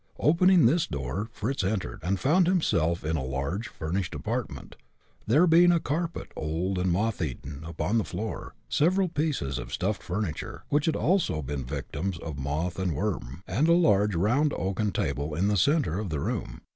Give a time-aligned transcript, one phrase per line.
[0.17, 4.75] Opening this door, Fritz entered, and found himself in a large furnished apartment,
[5.27, 10.01] there being a carpet, old and moth eaten, upon the floor; several pieces of stuffed
[10.01, 14.91] furniture, which had also been victims of moth and worm, and a large round oaken
[14.91, 16.61] table in the center of the room.